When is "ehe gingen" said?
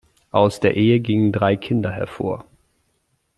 0.77-1.31